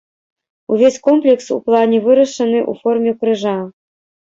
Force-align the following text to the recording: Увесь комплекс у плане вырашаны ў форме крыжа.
Увесь 0.71 0.99
комплекс 1.07 1.47
у 1.57 1.59
плане 1.69 1.97
вырашаны 2.09 2.59
ў 2.71 2.85
форме 2.85 3.11
крыжа. 3.23 3.59